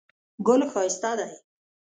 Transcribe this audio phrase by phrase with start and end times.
[0.47, 1.29] ګل ښایسته دی.